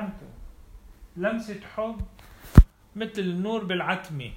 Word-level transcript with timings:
بنعمته 0.00 0.26
لمسة 1.16 1.60
حب 1.60 2.00
مثل 2.96 3.20
النور 3.22 3.64
بالعتمة. 3.64 4.32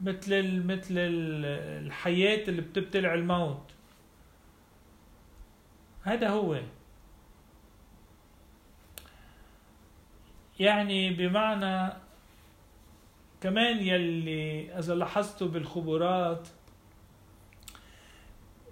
مثل 0.00 0.62
مثل 0.66 0.94
الحياة 0.96 2.48
اللي 2.48 2.62
بتبتلع 2.62 3.14
الموت. 3.14 3.72
هذا 6.02 6.28
هو. 6.28 6.60
يعني 10.60 11.10
بمعنى 11.10 11.92
كمان 13.40 13.76
يلي 13.78 14.78
إذا 14.78 14.94
لاحظتوا 14.94 15.48
بالخبرات 15.48 16.48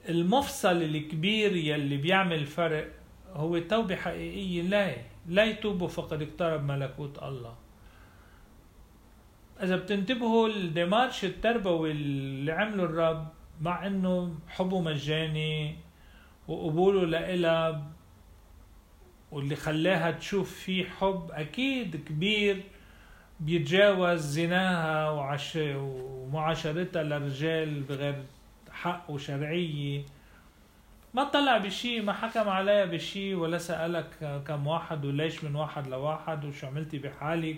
المفصل 0.08 0.82
الكبير 0.82 1.56
يلي 1.56 1.96
بيعمل 1.96 2.46
فرق 2.46 2.88
هو 3.32 3.58
توبة 3.58 3.96
حقيقية. 3.96 4.62
لا 4.62 4.96
لا 5.28 5.44
يتوبوا 5.44 5.88
فقد 5.88 6.22
اقترب 6.22 6.64
ملكوت 6.64 7.22
الله. 7.22 7.56
إذا 9.62 9.76
بتنتبهوا 9.76 10.48
الديمارش 10.48 11.24
التربوي 11.24 11.90
اللي 11.90 12.52
عمله 12.52 12.84
الرب 12.84 13.28
مع 13.60 13.86
إنه 13.86 14.34
حبه 14.48 14.80
مجاني 14.80 15.76
وقبوله 16.48 17.06
لإلها 17.06 17.90
واللي 19.30 19.56
خلاها 19.56 20.10
تشوف 20.10 20.54
فيه 20.54 20.84
حب 20.84 21.28
أكيد 21.30 21.96
كبير 21.96 22.62
بيتجاوز 23.40 24.20
زناها 24.20 25.10
وعش... 25.10 25.58
ومعاشرتها 25.76 27.02
للرجال 27.02 27.82
بغير 27.82 28.22
حق 28.84 29.10
وشرعية 29.10 30.04
ما 31.14 31.24
طلع 31.24 31.58
بشي 31.58 32.00
ما 32.00 32.12
حكم 32.12 32.48
عليها 32.48 32.84
بشي 32.84 33.34
ولا 33.34 33.58
سألك 33.58 34.42
كم 34.46 34.66
واحد 34.66 35.04
وليش 35.04 35.44
من 35.44 35.56
واحد 35.56 35.86
لواحد 35.86 36.44
وشو 36.44 36.66
عملتي 36.66 36.98
بحالك 36.98 37.56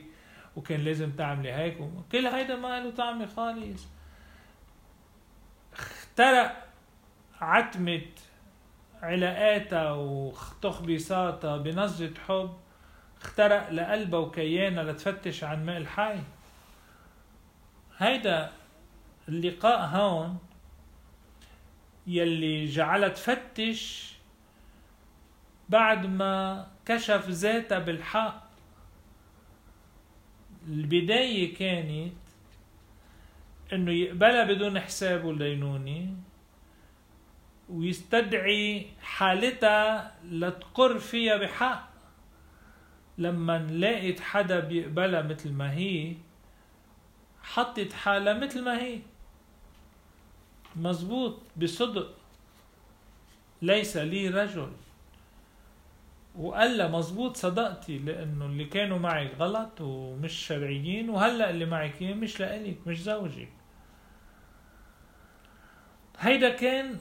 وكان 0.57 0.81
لازم 0.81 1.11
تعملي 1.11 1.53
هيك 1.53 1.79
كل 2.13 2.27
هيدا 2.27 2.57
ما 2.57 2.81
له 2.81 2.91
طعمة 2.91 3.27
خالص. 3.27 3.87
اخترق 5.73 6.67
عتمة 7.41 8.03
علاقاتها 9.03 9.93
وتخبيصاتها 9.93 11.57
بنظرة 11.57 12.15
حب. 12.29 12.57
اخترق 13.23 13.71
لقلبها 13.71 14.21
وكيانها 14.21 14.85
لتفتش 14.85 15.45
عن 15.45 15.67
ماء 15.67 15.77
الحي. 15.77 16.19
هيدا 17.99 18.51
اللقاء 19.29 19.81
هون 19.87 20.39
يلي 22.07 22.65
جعلها 22.67 23.09
تفتش 23.09 24.13
بعد 25.69 26.07
ما 26.07 26.67
كشف 26.87 27.29
ذاتها 27.29 27.79
بالحق. 27.79 28.47
البداية 30.69 31.55
كانت 31.55 32.13
إنه 33.73 33.93
يقبلها 33.93 34.45
بدون 34.45 34.81
حساب 34.81 35.25
ودينونة 35.25 36.17
ويستدعي 37.69 38.87
حالتها 39.03 40.15
لتقر 40.25 40.99
فيها 40.99 41.37
بحق. 41.37 41.89
لما 43.19 43.59
لقيت 43.59 44.21
حدا 44.21 44.61
بيقبلها 44.61 45.23
مثل 45.23 45.53
ما 45.53 45.73
هي 45.73 46.15
حطت 47.43 47.93
حالها 47.93 48.35
مثل 48.35 48.65
ما 48.65 48.83
هي. 48.83 49.01
مزبوط 50.77 51.39
بصدق. 51.57 52.15
ليس 53.63 53.97
لي 53.97 54.29
رجل. 54.29 54.73
وقال 56.39 56.79
لها 56.79 56.89
مزبوط 56.89 57.37
صدقتي 57.37 57.99
لأنه 57.99 58.47
اللي 58.47 58.65
كانوا 58.65 58.99
معك 58.99 59.33
غلط 59.39 59.81
ومش 59.81 60.33
شرعيين 60.33 61.11
وهلأ 61.11 61.51
اللي 61.51 61.67
معك 61.67 62.03
مش 62.03 62.41
لإلك 62.41 62.77
مش 62.87 63.03
زوجك. 63.03 63.49
هيدا 66.19 66.49
كان 66.49 66.99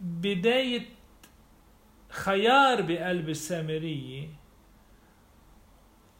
بداية 0.00 0.86
خيار 2.08 2.82
بقلب 2.82 3.28
السامرية. 3.28 4.28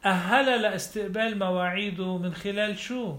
أهلها 0.05 0.57
لاستقبال 0.57 1.39
مواعيده 1.39 2.17
من 2.17 2.33
خلال 2.33 2.77
شو؟ 2.77 3.17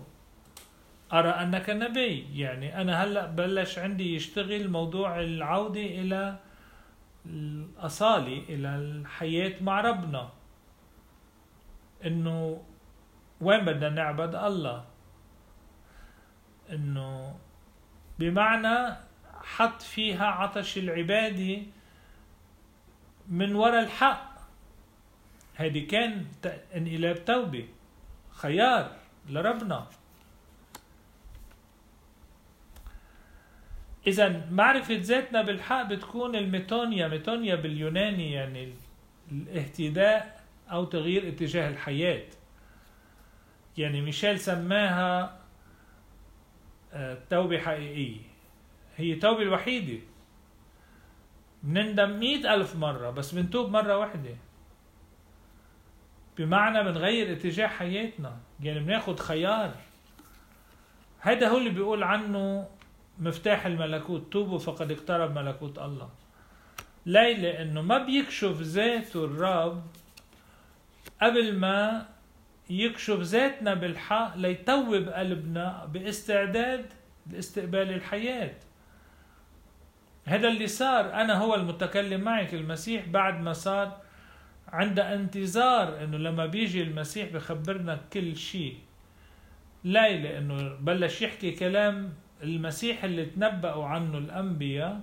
أرى 1.12 1.28
أنك 1.28 1.70
نبي. 1.70 2.40
يعني 2.40 2.80
أنا 2.80 3.04
هلأ 3.04 3.26
بلش 3.26 3.78
عندي 3.78 4.14
يشتغل 4.14 4.70
موضوع 4.70 5.20
العودة 5.20 5.80
إلى 5.80 6.38
الأصالة 7.26 8.38
إلى 8.48 8.68
الحياة 8.76 9.62
مع 9.62 9.80
ربنا. 9.80 10.30
إنه 12.06 12.62
وين 13.40 13.64
بدنا 13.64 13.88
نعبد؟ 13.88 14.34
الله. 14.34 14.84
إنه 16.70 17.38
بمعنى 18.18 18.96
حط 19.42 19.82
فيها 19.82 20.26
عطش 20.26 20.78
العبادة 20.78 21.62
من 23.28 23.54
وراء 23.54 23.82
الحق. 23.82 24.32
هذه 25.54 25.86
كان 25.86 26.26
انقلاب 26.76 27.24
توبة 27.24 27.68
خيار 28.30 28.96
لربنا. 29.28 29.86
إذا 34.06 34.46
معرفة 34.50 34.94
ذاتنا 35.00 35.42
بالحق 35.42 35.82
بتكون 35.82 36.36
الميتونيا 36.36 37.08
ميتونيا 37.08 37.54
باليوناني 37.54 38.32
يعني 38.32 38.74
الاهتداء 39.32 40.40
أو 40.70 40.84
تغيير 40.84 41.28
اتجاه 41.28 41.68
الحياة. 41.68 42.24
يعني 43.78 44.00
ميشيل 44.00 44.40
سماها 44.40 45.38
آه، 46.92 47.18
توبة 47.30 47.58
حقيقية. 47.58 48.20
هي 48.96 49.12
التوبة 49.12 49.42
الوحيدة. 49.42 50.02
بنندم 51.62 52.18
مئة 52.18 52.54
ألف 52.54 52.76
مرة 52.76 53.10
بس 53.10 53.34
بنتوب 53.34 53.70
مرة 53.70 53.98
واحدة. 53.98 54.36
بمعنى 56.38 56.82
بنغير 56.82 57.32
اتجاه 57.32 57.66
حياتنا. 57.66 58.36
يعني 58.60 58.80
بناخد 58.80 59.20
خيار. 59.20 59.74
هذا 61.18 61.48
هو 61.48 61.58
اللي 61.58 61.70
بيقول 61.70 62.02
عنه 62.02 62.68
مفتاح 63.18 63.66
الملكوت 63.66 64.32
توبوا 64.32 64.58
فقد 64.58 64.92
اقترب 64.92 65.38
ملكوت 65.38 65.78
الله. 65.78 66.10
ليه 67.06 67.36
لأنه 67.36 67.82
ما 67.82 67.98
بيكشف 67.98 68.60
ذاته 68.60 69.24
الرب 69.24 69.82
قبل 71.22 71.56
ما 71.56 72.06
يكشف 72.70 73.20
ذاتنا 73.20 73.74
بالحق 73.74 74.36
ليتوب 74.36 75.08
قلبنا 75.08 75.88
باستعداد 75.92 76.92
لاستقبال 77.30 77.92
الحياة. 77.92 78.54
هذا 80.24 80.48
اللي 80.48 80.66
صار. 80.66 81.14
أنا 81.14 81.34
هو 81.38 81.54
المتكلم 81.54 82.20
معك 82.20 82.54
المسيح 82.54 83.08
بعد 83.08 83.40
ما 83.40 83.52
صار 83.52 84.00
عند 84.68 84.98
انتظار 84.98 86.04
إنه 86.04 86.16
لما 86.16 86.46
بيجي 86.46 86.82
المسيح 86.82 87.28
بخبرنا 87.32 88.00
كل 88.12 88.36
شيء. 88.36 88.76
لا 89.84 90.16
لأنه 90.16 90.76
بلش 90.80 91.22
يحكي 91.22 91.50
كلام 91.50 92.12
المسيح 92.42 93.04
اللي 93.04 93.26
تنبأوا 93.26 93.86
عنه 93.86 94.18
الأنبياء 94.18 95.00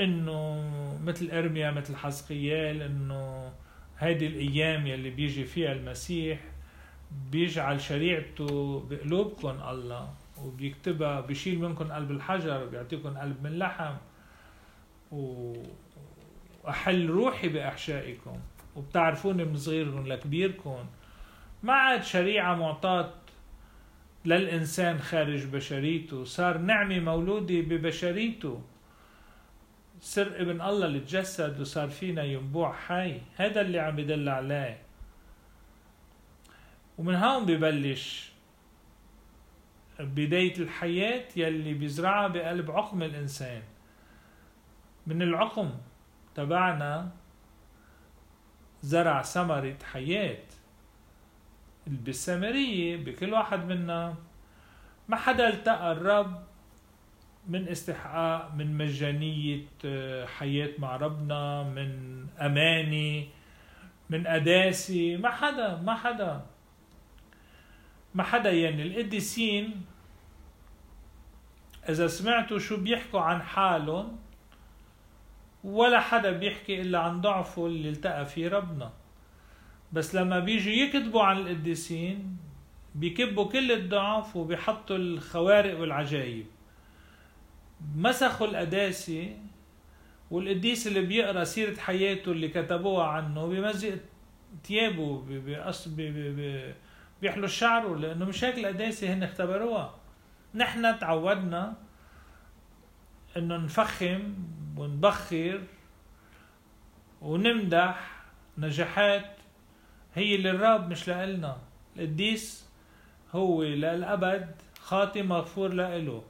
إنه 0.00 0.64
مثل 1.04 1.30
إرميا 1.30 1.70
مثل 1.70 1.96
حزقيال 1.96 2.82
إنه 2.82 3.52
هيدي 3.98 4.26
الأيام 4.26 4.86
يلي 4.86 5.10
بيجي 5.10 5.44
فيها 5.44 5.72
المسيح 5.72 6.40
بيجعل 7.30 7.80
شريعته 7.80 8.80
بقلوبكم 8.90 9.60
الله 9.68 10.14
وبيكتبها 10.42 11.20
بيشيل 11.20 11.58
منكم 11.58 11.92
قلب 11.92 12.10
الحجر 12.10 12.64
بيعطيكم 12.66 13.18
قلب 13.18 13.42
من 13.42 13.58
لحم 13.58 13.94
وأحل 16.64 17.06
روحي 17.06 17.48
بأحشائكم 17.48 18.36
وبتعرفوني 18.76 19.44
من 19.44 19.56
صغيركم 19.56 20.06
لكبيركم. 20.06 20.86
ما 21.62 21.72
عاد 21.72 22.02
شريعة 22.02 22.54
معطاة 22.54 23.10
للإنسان 24.24 24.98
خارج 24.98 25.44
بشريته. 25.44 26.24
صار 26.24 26.58
نعمة 26.58 26.98
مولودة 26.98 27.60
ببشريته. 27.60 28.62
سر 30.00 30.40
ابن 30.40 30.60
الله 30.60 30.86
اللي 30.86 31.00
تجسد 31.00 31.60
وصار 31.60 31.88
فينا 31.88 32.22
ينبوع 32.22 32.72
حي. 32.72 33.20
هذا 33.36 33.60
اللي 33.60 33.78
عم 33.78 33.96
بدل 33.96 34.28
عليه. 34.28 34.78
ومن 36.98 37.14
هون 37.14 37.46
ببلش 37.46 38.32
بداية 40.00 40.58
الحياة 40.58 41.24
يلي 41.36 41.74
بيزرعها 41.74 42.28
بقلب 42.28 42.70
عقم 42.70 43.02
الإنسان. 43.02 43.62
من 45.06 45.22
العقم 45.22 45.70
تبعنا 46.34 47.10
زرع 48.82 49.22
ثمرة 49.22 49.76
حياة. 49.92 50.44
بالسامرية 51.86 52.96
بكل 52.96 53.32
واحد 53.32 53.64
منا. 53.64 54.14
ما 55.08 55.16
حدا 55.16 55.48
التقى 55.48 55.92
الرب 55.92 56.42
من 57.48 57.68
استحقاق 57.68 58.54
من 58.54 58.78
مجانية 58.78 59.66
آه، 59.84 60.26
حياة 60.26 60.70
مع 60.78 60.96
ربنا 60.96 61.62
من 61.62 61.90
أماني 62.40 63.28
من 64.10 64.26
قداسة. 64.26 65.16
ما 65.16 65.30
حدا 65.30 65.76
ما 65.76 65.94
حدا. 65.94 66.46
ما 68.14 68.22
حدا 68.22 68.52
يعني. 68.52 68.82
القديسين 68.82 69.84
إذا 71.88 72.06
سمعتوا 72.06 72.58
شو 72.58 72.76
بيحكوا 72.76 73.20
عن 73.20 73.42
حالهم 73.42 74.18
ولا 75.64 76.00
حدا 76.00 76.32
بيحكي 76.32 76.80
إلا 76.80 76.98
عن 76.98 77.20
ضعفه 77.20 77.66
اللي 77.66 77.88
التقى 77.88 78.26
فيه 78.26 78.48
ربنا. 78.48 78.92
بس 79.94 80.14
لما 80.14 80.38
بيجوا 80.38 80.72
يكتبوا 80.72 81.22
عن 81.22 81.38
القديسين 81.38 82.36
بيكبوا 82.94 83.48
كل 83.48 83.72
الضعف 83.72 84.36
وبيحطوا 84.36 84.96
الخوارق 84.96 85.80
والعجائب 85.80 86.46
مسخوا 87.96 88.46
القداسة 88.46 89.36
والقديس 90.30 90.86
اللي 90.86 91.00
بيقرأ 91.02 91.44
سيرة 91.44 91.76
حياته 91.80 92.32
اللي 92.32 92.48
كتبوها 92.48 93.06
عنه 93.06 93.46
بيمزق 93.46 93.98
ثيابه 94.64 95.22
بيقص 95.22 95.88
بيحلوا 97.22 97.46
شعره 97.48 97.96
لأنه 97.96 98.24
مش 98.24 98.44
هيك 98.44 98.58
القداسة 98.58 99.14
هن 99.14 99.22
اختبروها. 99.22 99.94
نحن 100.54 100.98
تعودنا 100.98 101.74
إنه 103.36 103.56
نفخم 103.56 104.34
ونبخر 104.76 105.60
ونمدح 107.22 108.22
نجاحات 108.58 109.33
هي 110.14 110.36
للرب 110.36 110.90
مش 110.90 111.08
لإلنا. 111.08 111.56
القديس 111.96 112.70
هو 113.32 113.62
للأبد 113.62 114.54
خاطي 114.80 115.22
مغفور 115.22 115.68
لإله. 115.68 116.24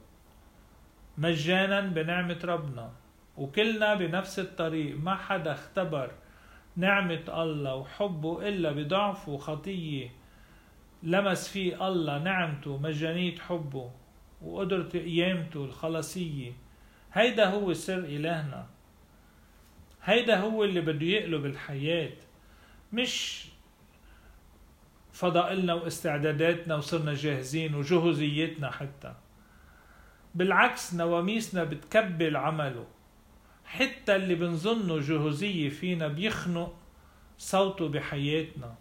مجانا 1.17 1.81
بنعمة 1.81 2.39
ربنا. 2.43 2.91
وكلنا 3.37 3.93
بنفس 3.93 4.39
الطريق. 4.39 4.97
ما 4.99 5.15
حدا 5.15 5.51
اختبر 5.51 6.11
نعمة 6.75 7.23
الله 7.43 7.75
وحبه 7.75 8.47
إلا 8.47 8.71
بضعف 8.71 9.29
وخطية 9.29 10.09
لمس 11.03 11.47
فيه 11.49 11.87
الله 11.87 12.17
نعمته 12.17 12.77
مجانية 12.77 13.35
حبه 13.35 13.91
وقدرة 14.41 14.89
قيامته 14.89 15.65
الخلاصية. 15.65 16.51
هيدا 17.13 17.45
هو 17.49 17.73
سر 17.73 17.99
إلهنا. 17.99 18.67
هيدا 20.03 20.39
هو 20.39 20.63
اللي 20.63 20.81
بده 20.81 21.05
يقلب 21.05 21.45
الحياة. 21.45 22.11
مش 22.93 23.45
فضائلنا 25.15 25.73
واستعداداتنا 25.73 26.75
وصرنا 26.75 27.13
جاهزين 27.13 27.75
وجهوزيتنا 27.75 28.71
حتى. 28.71 29.13
بالعكس 30.35 30.93
نواميسنا 30.93 31.63
بتكبل 31.63 32.37
عمله. 32.37 32.87
حتى 33.65 34.15
اللي 34.15 34.35
بنظنه 34.35 34.99
جهوزية 34.99 35.69
فينا 35.69 36.07
بيخنق 36.07 36.75
صوته 37.37 37.89
بحياتنا. 37.89 38.75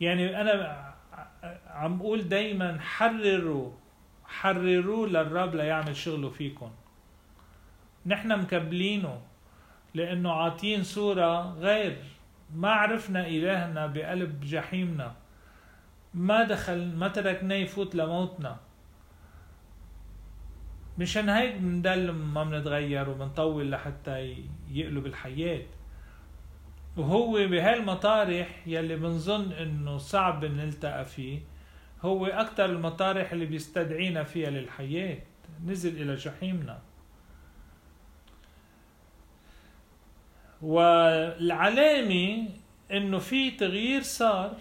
يعني 0.00 0.40
أنا 0.40 0.94
عم 1.66 2.00
أقول 2.00 2.28
دايما 2.28 2.80
حرروا 2.80 3.72
حرروا 4.24 5.06
للرب 5.06 5.54
ليعمل 5.54 5.96
شغله 5.96 6.30
فيكم. 6.30 6.70
نحن 8.06 8.40
مكبلينه 8.40 9.22
لأنه 9.94 10.32
عاطين 10.32 10.82
صورة 10.82 11.52
غير 11.52 12.15
ما 12.54 12.70
عرفنا 12.70 13.26
إلهنا 13.26 13.86
بقلب 13.86 14.40
جحيمنا. 14.40 15.14
ما 16.14 16.44
دخل 16.44 16.94
ما 16.96 17.08
تركناه 17.08 17.56
يفوت 17.56 17.94
لموتنا. 17.94 18.56
مشان 20.98 21.28
هيك 21.28 21.56
بندل 21.56 22.10
ما 22.10 22.44
بنتغير 22.44 23.10
وبنطول 23.10 23.70
لحتى 23.70 24.44
يقلب 24.70 25.06
الحياة. 25.06 25.62
وهو 26.96 27.32
بهالمطارح 27.32 28.62
يلي 28.66 28.96
بنظن 28.96 29.52
إنه 29.52 29.98
صعب 29.98 30.44
نلتقى 30.44 31.04
فيه 31.04 31.40
هو 32.02 32.26
أكثر 32.26 32.64
المطارح 32.64 33.32
اللي 33.32 33.46
بيستدعينا 33.46 34.22
فيها 34.22 34.50
للحياة. 34.50 35.18
نزل 35.64 36.02
إلى 36.02 36.14
جحيمنا. 36.14 36.78
والعلامة 40.62 42.48
إنه 42.92 43.18
في 43.18 43.50
تغيير 43.50 44.02
صار 44.02 44.56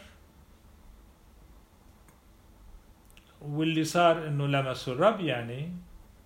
واللي 3.42 3.83
صار 3.83 4.27
إنه 4.27 4.47
لمسوا 4.47 4.94
الرب 4.94 5.19
يعني 5.21 5.71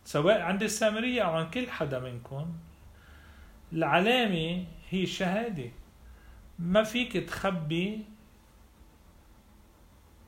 سواء 0.05 0.41
عند 0.41 0.63
السامرية 0.63 1.21
أو 1.21 1.31
عن 1.35 1.49
كل 1.49 1.69
حدا 1.69 1.99
منكم 1.99 2.53
العلامة 3.73 4.65
هي 4.89 5.03
الشهادة. 5.03 5.71
ما 6.59 6.83
فيك 6.83 7.13
تخبي 7.13 8.05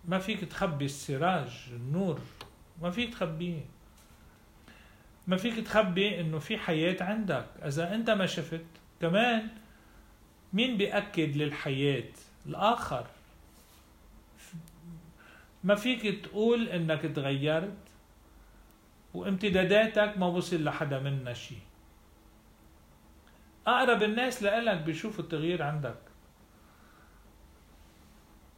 ما 0.05 0.19
فيك 0.19 0.39
تخبي 0.45 0.85
السراج 0.85 1.69
النور 1.71 2.19
ما 2.81 2.91
فيك 2.91 3.13
تخبيه. 3.13 3.65
ما 5.27 5.37
فيك 5.37 5.65
تخبي 5.65 6.21
إنه 6.21 6.39
في 6.39 6.57
حياة 6.57 7.03
عندك. 7.03 7.45
إذا 7.65 7.95
أنت 7.95 8.09
ما 8.09 8.25
شفت 8.25 8.65
كمان 9.01 9.47
مين 10.53 10.77
بيأكد 10.77 11.37
للحياة؟ 11.37 12.11
الآخر. 12.45 13.07
ما 15.63 15.75
فيك 15.75 16.25
تقول 16.25 16.67
إنك 16.69 17.01
تغيرت 17.01 17.77
وامتداداتك 19.13 20.17
ما 20.17 20.25
وصل 20.25 20.63
لحدا 20.63 20.99
منا 20.99 21.33
شيء 21.33 21.59
أقرب 23.67 24.03
الناس 24.03 24.43
لإلك 24.43 24.81
بيشوفوا 24.81 25.23
التغيير 25.23 25.63
عندك. 25.63 25.97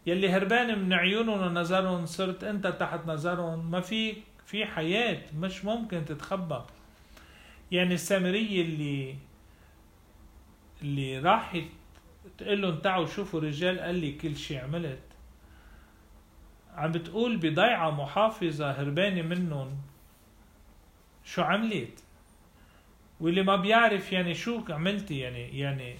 يلي 0.05 0.29
هربان 0.29 0.79
من 0.79 0.93
عيونهم 0.93 1.39
ونظرهم 1.39 2.05
صرت 2.05 2.43
أنت 2.43 2.67
تحت 2.67 2.99
نظرهم. 3.07 3.71
ما 3.71 3.81
في 3.81 4.15
في 4.45 4.65
حياة 4.65 5.21
مش 5.37 5.65
ممكن 5.65 6.05
تتخبى. 6.05 6.61
يعني 7.71 7.93
السامرية 7.93 8.61
اللي 8.61 9.15
اللي 10.83 11.19
راحت 11.19 11.63
تقول 12.37 12.61
لهم 12.61 12.79
تعوا 12.79 13.05
شوفوا 13.05 13.39
رجال 13.39 13.79
قال 13.79 13.95
لي 13.95 14.11
كل 14.11 14.35
شيء 14.35 14.63
عملت. 14.63 15.03
عم 16.75 16.91
بتقول 16.91 17.37
بضيعة 17.37 17.91
محافظة 17.91 18.71
هربانة 18.71 19.21
منهم 19.21 19.77
شو 21.23 21.41
عملت؟ 21.41 22.03
واللي 23.19 23.43
ما 23.43 23.55
بيعرف 23.55 24.11
يعني 24.11 24.33
شو 24.33 24.61
عملتي 24.69 25.19
يعني 25.19 25.59
يعني 25.59 25.95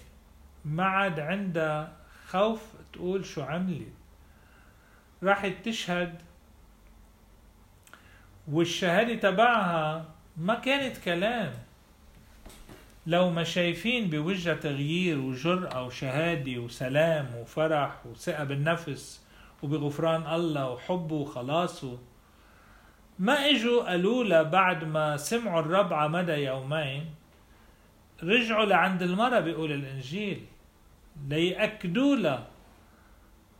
ما 0.66 0.84
عاد 0.84 1.20
عندها 1.20 1.98
خوف 2.28 2.74
تقول 2.94 3.26
شو 3.26 3.42
عملت. 3.42 3.94
راحت 5.24 5.54
تشهد. 5.66 6.22
والشهادة 8.48 9.16
تبعها 9.16 10.06
ما 10.38 10.56
كانت 10.56 10.98
كلام. 10.98 11.54
لو 13.08 13.30
ما 13.30 13.44
شايفين 13.44 14.10
بوجهها 14.10 14.54
تغيير 14.56 15.20
وجرأة 15.20 15.86
وشهادة 15.86 16.58
وسلام 16.58 17.36
وفرح 17.36 18.06
وثقة 18.06 18.44
بالنفس 18.44 19.24
وبغفران 19.64 20.36
الله 20.36 20.70
وحبه 20.70 21.16
وخلاصه 21.16 21.98
ما 23.20 23.34
إجوا 23.50 23.84
قالوا 23.84 24.24
لها 24.24 24.44
بعد 24.44 24.84
ما 24.84 25.18
سمعوا 25.18 25.60
الرب 25.60 25.94
على 25.94 26.10
مدى 26.10 26.32
يومين 26.32 27.06
رجعوا 28.24 28.66
لعند 28.66 29.02
المرة 29.04 29.40
بيقول 29.40 29.72
الإنجيل 29.72 30.46
ليأكدوا 31.28 32.16
لها 32.16 32.48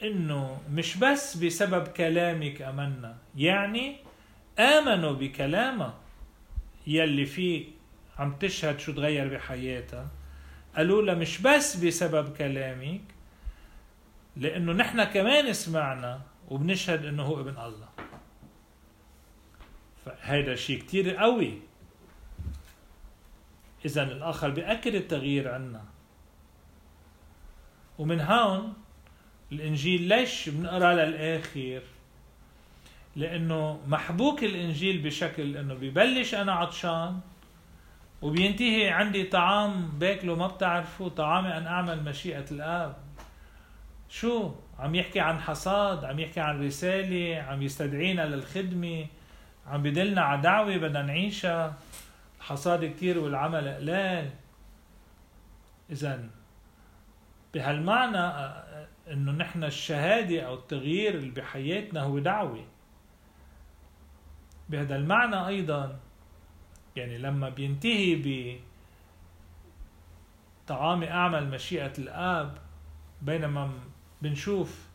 إنه 0.04 0.62
مش 0.72 0.98
بس 0.98 1.38
بسبب 1.38 1.88
كلامك 1.88 2.62
أمنا 2.62 3.18
يعني 3.36 3.96
آمنوا 4.60 5.12
بكلامها 5.12 5.94
يلي 6.88 7.26
فيه 7.26 7.66
عم 8.20 8.36
تشهد 8.36 8.80
شو 8.80 8.92
تغير 8.92 9.28
بحياتها. 9.28 10.08
قالوا 10.76 11.02
لها 11.02 11.16
مش 11.16 11.42
بس 11.42 11.76
بسبب 11.76 12.38
كلامك 12.38 13.02
لأنه 14.38 14.74
نحن 14.74 15.04
كمان 15.04 15.54
سمعنا 15.54 16.22
وبنشهد 16.50 17.06
إنه 17.06 17.24
هو 17.24 17.40
ابن 17.40 17.58
الله. 17.58 17.90
فهذا 20.06 20.56
شيء 20.56 20.80
كتير 20.80 21.16
قوي. 21.16 21.62
إذا 23.86 24.04
الآخر 24.04 24.50
بيأكد 24.50 24.96
التغيير 24.96 25.54
عنا. 25.54 25.86
ومن 27.98 28.22
هون 28.22 28.74
الإنجيل 29.52 30.02
ليش 30.02 30.50
بنقرأ 30.50 30.94
للآخر؟ 30.94 31.82
لأنه 33.16 33.82
محبوك 33.88 34.44
الإنجيل 34.44 35.02
بشكل 35.02 35.58
أنه 35.58 35.74
ببلش 35.74 36.34
أنا 36.36 36.54
عطشان 36.54 37.20
وبينتهي 38.24 38.90
عندي 38.90 39.24
طعام 39.24 39.90
باكله 40.00 40.36
ما 40.36 40.48
بتعرفوا 40.48 41.10
طعامي 41.10 41.58
أن 41.58 41.68
أعمل 41.68 42.04
مشيئة 42.04 42.46
الآب. 42.52 42.96
شو؟ 44.10 44.52
عم 44.80 44.96
يحكي 44.96 45.20
عن 45.20 45.40
حصاد 45.40 46.06
عم 46.06 46.20
يحكي 46.20 46.40
عن 46.40 46.66
رسالة 46.66 47.42
عم 47.42 47.62
يستدعينا 47.62 48.22
للخدمة 48.22 49.06
عم 49.68 49.84
بدلنا 49.84 50.22
على 50.22 50.42
دعوة 50.42 50.78
بدنا 50.78 51.02
نعيشها. 51.02 51.74
الحصاد 52.38 52.86
كتير 52.86 53.20
والعمل 53.20 53.68
قلال. 53.68 54.30
إذا 55.90 56.30
بهالمعنى 57.54 58.54
إنه 59.12 59.32
نحن 59.32 59.64
الشهادة 59.64 60.42
أو 60.42 60.54
التغيير 60.54 61.16
اللي 61.16 61.32
بحياتنا 61.32 62.02
هو 62.02 62.20
دعوة. 62.20 62.66
بهذا 64.70 64.96
المعنى 64.96 65.48
أيضا 65.48 66.00
يعني 66.96 67.18
لما 67.18 67.50
بينتهي 67.50 68.16
ب 68.16 68.60
طعام 70.68 71.04
أعمل 71.04 71.50
مشيئة 71.50 71.94
الآب 72.00 72.58
بينما 73.22 73.72
بنشوف 74.22 74.88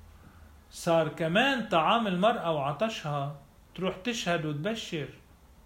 صار 0.70 1.08
كمان 1.08 1.68
طعام 1.68 2.06
المرأة 2.06 2.52
وعطشها 2.52 3.36
تروح 3.74 3.96
تشهد 3.96 4.46
وتبشر. 4.46 5.08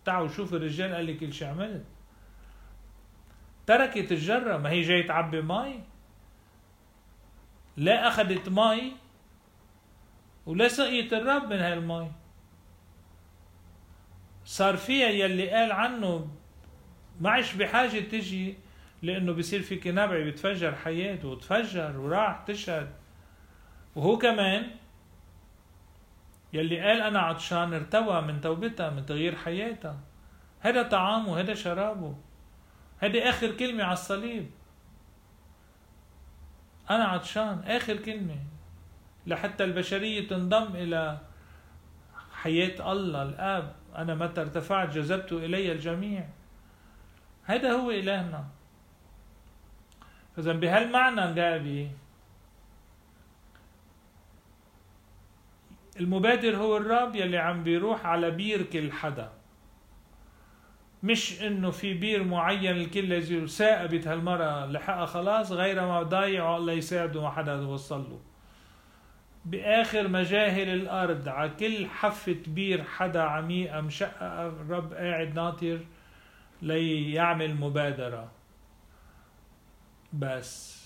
تعالوا 0.05 0.29
شوف 0.29 0.55
الرجال 0.55 0.95
قال 0.95 1.05
لي 1.05 1.15
كل 1.15 1.33
شيء 1.33 1.49
عملت. 1.49 1.85
تركت 3.67 4.13
الجرة 4.13 4.57
ما 4.57 4.71
هي 4.71 4.83
جاي 4.83 5.03
تعبي 5.03 5.43
مي 5.43 5.81
لا 7.77 8.09
أخذت 8.09 8.49
مي 8.49 8.93
ولا 10.47 10.69
سقيت 10.69 11.13
الرب 11.13 11.53
من 11.53 11.59
هاي 11.59 11.73
المي 11.75 12.13
صار 14.53 14.77
فيها 14.77 15.09
يلي 15.09 15.51
قال 15.51 15.73
عنه 15.73 16.29
معش 17.21 17.55
بحاجة 17.55 18.01
تجي 18.01 18.57
لأنه 19.03 19.33
بصير 19.33 19.63
في 19.63 19.91
نبع 19.91 20.25
بتفجر 20.29 20.75
حياته 20.75 21.29
وتفجر 21.29 22.01
وراح 22.01 22.45
تشهد. 22.47 22.93
وهو 23.95 24.19
كمان 24.19 24.71
يلي 26.53 26.81
قال 26.81 27.01
أنا 27.01 27.21
عطشان 27.21 27.75
ارتوى 27.75 28.23
من 28.23 28.41
توبتها 28.41 28.91
من 28.91 29.07
تغيير 29.07 29.37
حياتها. 29.37 30.01
هذا 30.61 30.83
طعامه 30.83 31.41
هذا 31.41 31.55
شرابه. 31.55 32.17
هذه 32.99 33.29
آخر 33.29 33.51
كلمة 33.51 33.85
على 33.85 33.93
الصليب. 33.93 34.51
أنا 36.91 37.05
عطشان 37.05 37.63
آخر 37.67 37.97
كلمة. 37.97 38.39
لحتى 39.27 39.65
البشرية 39.65 40.29
تنضم 40.29 40.77
إلى 40.77 41.19
حياة 42.43 42.93
الله 42.93 43.23
الآب 43.23 43.75
أنا 43.97 44.15
متى 44.15 44.41
ارتفعت 44.41 44.95
جذبت 44.95 45.33
إلي 45.33 45.73
الجميع. 45.73 46.25
هذا 47.45 47.73
هو 47.73 47.91
إلهنا. 47.91 48.45
فإذا 50.37 50.53
بهالمعنى 50.53 51.35
جابي 51.35 51.91
المبادر 56.01 56.57
هو 56.57 56.77
الرب 56.77 57.17
يلي 57.17 57.39
عم 57.39 57.65
بيروح 57.65 58.07
على 58.07 58.31
بير 58.31 58.63
كل 58.63 58.93
حدا. 58.93 59.33
مش 61.03 61.43
إنه 61.43 61.71
في 61.71 61.95
بير 61.95 62.25
معين 62.25 62.77
الكل 62.77 63.09
لازم 63.09 63.47
ثاقبت 63.47 64.07
هالمرة 64.07 64.67
لحقها 64.67 65.07
خلاص 65.07 65.53
غير 65.53 65.87
ما 65.87 66.03
ضايع 66.03 66.57
الله 66.57 66.73
يساعده 66.73 67.23
ما 67.23 67.31
حدا 67.31 67.53
يوصل 67.53 68.11
له 68.11 68.21
بآخر 69.45 70.09
مجاهل 70.09 70.69
الأرض 70.69 71.29
على 71.29 71.51
كل 71.51 71.87
حفة 71.87 72.37
بير 72.47 72.85
حدا 72.85 73.23
عميقة 73.23 73.81
مشققة 73.81 74.47
الرب 74.47 74.93
قاعد 74.95 75.35
ناطر 75.35 75.81
ليعمل 76.63 77.55
مبادرة. 77.55 78.31
بس 80.13 80.83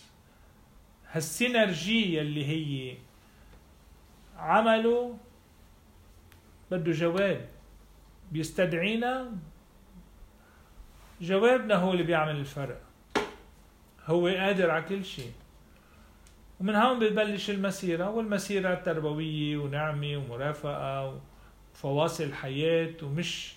هالسينرجية 1.13 2.21
اللي 2.21 2.47
هي 2.47 2.97
عمله 4.39 5.19
بده 6.71 6.93
جواب. 6.93 7.49
بيستدعينا؟ 8.33 9.33
جوابنا 11.21 11.75
هو 11.75 11.93
اللي 11.93 12.03
بيعمل 12.03 12.37
الفرق. 12.37 12.83
هو 14.07 14.29
قادر 14.29 14.71
على 14.71 14.83
كل 14.83 15.05
شيء. 15.05 15.33
ومن 16.61 16.75
هون 16.75 16.99
بتبلش 16.99 17.51
المسيرة 17.51 18.11
والمسيرة 18.11 18.75
تربوية 18.75 19.57
ونعمة 19.57 20.17
ومرافقة 20.17 21.21
وفواصل 21.75 22.33
حياة 22.33 22.95
ومش 23.03 23.55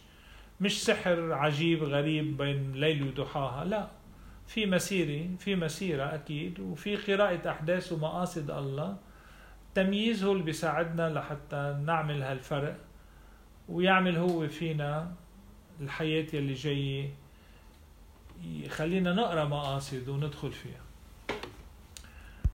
مش 0.62 0.84
سحر 0.86 1.34
عجيب 1.34 1.84
غريب 1.84 2.38
بين 2.38 2.72
ليل 2.72 3.08
وضحاها 3.08 3.66
لا. 3.66 3.88
في 4.48 4.66
مسيرة 4.66 5.36
في 5.38 5.56
مسيرة 5.56 6.04
أكيد 6.16 6.60
وفي 6.60 6.96
قراءة 6.96 7.50
أحداث 7.50 7.92
ومقاصد 7.92 8.52
الله 8.52 8.98
تمييز 9.76 10.24
هو 10.24 10.32
اللي 10.32 10.44
بيساعدنا 10.44 11.10
لحتى 11.10 11.80
نعمل 11.86 12.24
هالفرق 12.24 12.78
ويعمل 13.70 14.18
هو 14.18 14.48
فينا 14.48 15.12
الحياة 15.82 16.26
يلي 16.34 16.54
جاية 16.54 17.10
يخلينا 18.44 19.14
نقرأ 19.14 19.46
مقاصد 19.46 20.10
وندخل 20.10 20.52
فيها. 20.52 20.89